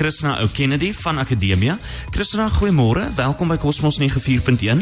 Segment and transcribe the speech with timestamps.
[0.00, 1.76] Christina O'Kennedy van Akademia.
[2.10, 3.10] Christina, goeiemôre.
[3.14, 4.80] Welkom by Cosmos 94.1.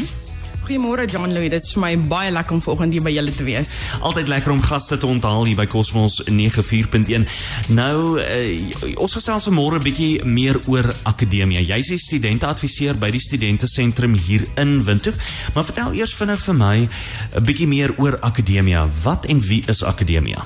[0.63, 3.43] Goeiemôre John Louis, dit is vir my baie lekker om vanoggend hier by julle te
[3.43, 3.73] wees.
[3.99, 7.27] Altyd lekker om gaste te onthaal hier by Cosmos 94.1.
[7.75, 11.59] Nou, uh, ons gesels môre 'n bietjie meer oor Akademia.
[11.59, 15.19] Jy's die studenteadviseur by die Studentesentrum hier in Windhoek.
[15.53, 16.87] Maar vertel eers vinnig vir my
[17.35, 18.87] 'n bietjie meer oor Akademia.
[19.03, 20.45] Wat en wie is Akademia?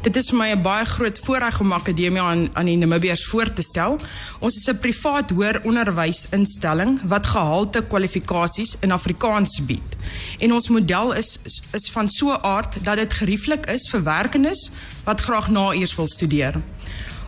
[0.00, 3.52] Dit is vir my 'n baie groot voorreg om Akademia aan aan die Namibiërs voor
[3.52, 3.98] te stel.
[4.38, 9.96] Ons is 'n privaat hoër onderwysinstelling wat gehalte kwalifikasies in Afrikaans bied.
[10.38, 11.38] En ons model is
[11.72, 14.70] is van so aard dat dit gerieflik is vir werkendes
[15.04, 16.62] wat graag na eers wil studeer.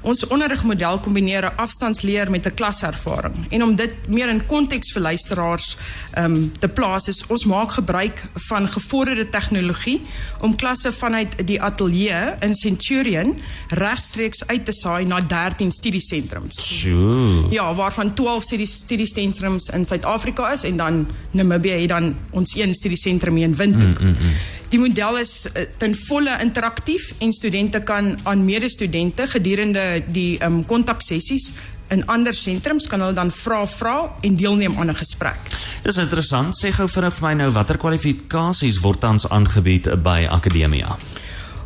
[0.03, 3.35] Ons onderrigmodel kombineer 'n afstandsleer met 'n klaservaring.
[3.51, 5.77] En om dit meer in konteks vir luisteraars
[6.19, 10.01] um, te plaas is ons maak gebruik van gevorderde tegnologie
[10.41, 16.79] om klasse vanuit die ateljee in Centurion regstreeks uit te saai na 13 studiesentrums.
[16.79, 17.47] Sjoe.
[17.51, 23.37] Ja, waarvan 12 studiesentrums in Suid-Afrika is en dan Namibië het dan ons een studiesentrum
[23.37, 24.01] in Windhoek.
[24.01, 24.33] Mm, mm, mm.
[24.73, 30.63] Die model is uh, ten volle interaktief en studente kan aan medestudente gedurende die um,
[30.65, 31.51] kontaksessies
[31.93, 35.53] in ander sentrums kan hulle dan vra vra en deelneem aan 'n gesprek.
[35.85, 36.57] Dis interessant.
[36.57, 40.97] Sê gou vir my nou watter kwalifikasies word tans aangebied by Akademia?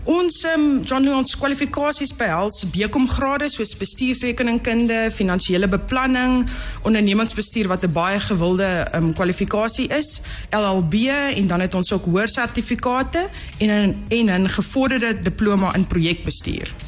[0.07, 6.45] Ons um, John Lee ons kwalifikasies behels BCom grade soos bestuursrekeningkunde, finansiële beplanning,
[6.87, 10.23] ondernemingsbestuur wat 'n baie gewilde um, kwalifikasie is,
[10.55, 13.27] LLB en dan het ons ook hoër sertifikate
[13.59, 16.86] en 'n en 'n gevorderde diploma in projekbestuur.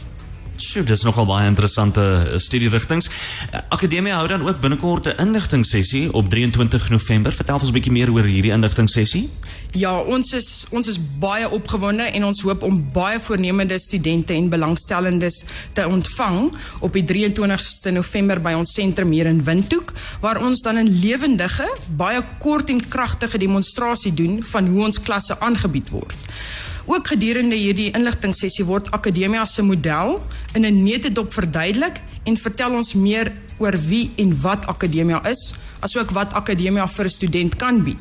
[0.58, 3.06] Sjoe, dis nogal baie interessante eh, studierigtinge.
[3.52, 7.32] Eh, Akademie hou dan ook binnekort 'n inligtingsessie op 23 November.
[7.32, 9.30] Vertel ons 'n bietjie meer oor hierdie inligtingsessie.
[9.72, 14.48] Ja, ons is ons is baie opgewonde en ons hoop om baie voornemende studente en
[14.48, 20.60] belangstellendes te ontvang op die 23ste November by ons sentrum hier in Windhoek waar ons
[20.60, 26.14] dan 'n lewendige, baie kort en kragtige demonstrasie doen van hoe ons klasse aangebied word.
[26.88, 30.22] Ook gedurende hierdie inligtingsessie word Akademia se model
[30.56, 36.10] in 'n netedop verduidelik en vertel ons meer oor wie en wat Akademia is, asook
[36.10, 38.00] wat Akademia vir 'n student kan bied.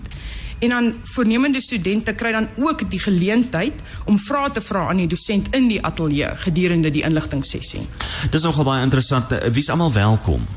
[0.59, 3.73] En dan voornemende studente kry dan ook die geleentheid
[4.05, 7.81] om vrae te vra aan die dosent in die ateljee gedurende die inligtingsessie.
[8.31, 9.25] Dis nogal baie interessant.
[9.51, 10.47] Wie's almal welkom?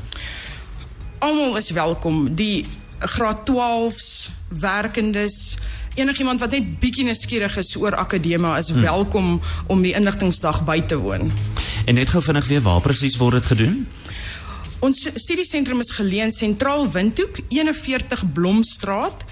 [1.19, 2.35] Almal is welkom.
[2.35, 2.65] Die
[2.99, 5.57] graad 12s, werkendes,
[5.95, 8.81] enigiemand wat net bietjie nuuskierig is oor akademia is hmm.
[8.81, 11.31] welkom om die inligtingsdag by te woon.
[11.85, 13.81] En net gou vinnig weer waar presies word dit gedoen?
[14.81, 19.25] Ons studiesentrum is geleë in Sentraal Windhoek, 41 Blomstraat,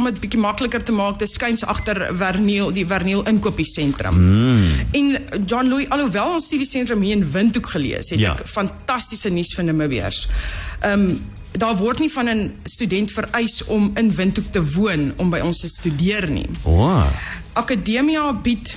[0.00, 4.16] om dit bietjie makliker te maak, dit skuins agter Verneel, die Verneel inkopiesentrum.
[4.16, 4.86] Mm.
[4.96, 5.10] En
[5.44, 8.32] John Louis, alhoewel ons studiesentrum hier in Windhoek geleë is, het ja.
[8.32, 10.24] ek fantastiese nuus vir Namibiërs.
[10.80, 11.20] Ehm um,
[11.58, 15.60] daar word nie van 'n student vereis om in Windhoek te woon om by ons
[15.60, 16.46] te studeer nie.
[16.62, 17.08] Wow.
[17.52, 18.76] Akademia bied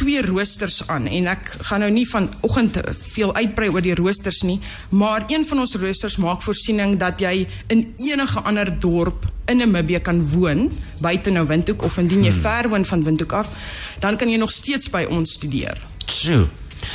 [0.00, 2.78] twee roosters aan en ek gaan nou nie vanoggend
[3.12, 4.56] veel uitbrei oor die roosters nie,
[4.96, 10.00] maar een van ons roosters maak voorsiening dat jy in enige ander dorp in Namibië
[10.06, 10.70] kan woon,
[11.02, 12.42] buite nou Windhoek of indien jy hmm.
[12.46, 13.52] ver woon van Windhoek af,
[14.00, 15.80] dan kan jy nog steeds by ons studeer.
[16.06, 16.46] Sjoe.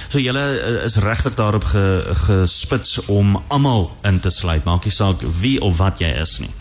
[0.10, 1.86] So julle uh, is regtig daarop ge,
[2.26, 4.64] gespits om almal in te sluit.
[4.64, 6.52] Maak nie saak wie of wat jy is nie.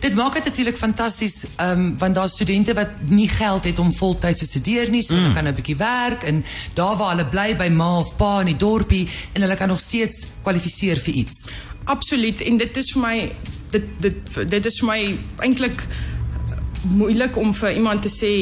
[0.00, 4.40] Dit maak dit natuurlik fantasties um, want daar studente wat nie geld het om voltyds
[4.40, 5.20] te studeer nie, so mm.
[5.20, 6.44] hulle kan 'n bietjie werk en
[6.74, 9.80] daar waar hulle bly by ma of pa in die dorpie en hulle kan nog
[9.80, 11.50] steeds kwalifiseer vir iets.
[11.84, 13.16] Absoluut en dit is vir my
[13.72, 15.00] dit dit dit is vir my
[15.46, 15.86] eintlik
[16.90, 18.32] moeilik om vir iemand te sê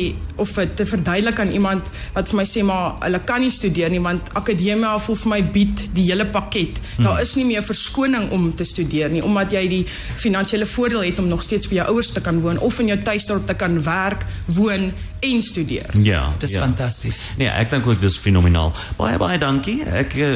[0.40, 4.00] of te verduidelik aan iemand wat vir my sê maar hulle kan nie studeer nie
[4.00, 6.80] want akademia voel vir my bied die hele pakket.
[6.96, 7.04] Hmm.
[7.04, 9.84] Daar is nie meer verskoning om te studeer nie omdat jy die
[10.16, 12.98] finansiële voordeel het om nog steeds by jou ouers te kan woon of in jou
[12.98, 14.90] tuisdorp te kan werk, woon
[15.20, 15.90] en studeer.
[16.02, 16.60] Ja, dis ja.
[16.64, 17.20] fantasties.
[17.36, 18.72] Nee, ek dink ook dis fenomenaal.
[18.96, 19.82] Baie baie dankie.
[19.84, 20.30] Ek uh,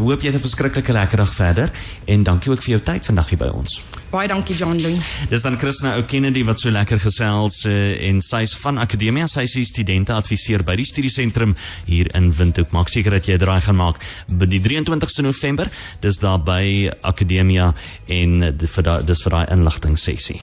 [0.00, 1.70] hoop jy het 'n verskriklike lekker dag verder
[2.04, 3.84] en dankie ook vir jou tyd vandag hier by ons.
[4.10, 4.98] Baie dankie John Lee.
[5.28, 9.68] Dis dan Christina O'Kennedy wat so lekker gesels uh, en sy's van Akademia, sy is
[9.68, 11.54] studente adviseur by die studiesentrum
[11.86, 12.72] hier in Windhoek.
[12.72, 14.00] Maak seker dat jy draai gaan maak
[14.32, 15.70] by die 23ste November.
[16.00, 17.72] Dis daar by Akademia
[18.08, 20.40] en dis vir daai inligting sessie.